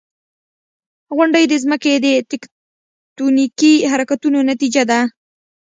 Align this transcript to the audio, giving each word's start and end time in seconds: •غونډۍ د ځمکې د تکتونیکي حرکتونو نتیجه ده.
•غونډۍ 1.15 1.45
د 1.47 1.53
ځمکې 1.63 1.93
د 2.05 2.07
تکتونیکي 2.31 3.73
حرکتونو 3.91 4.39
نتیجه 4.51 4.83
ده. 4.91 4.99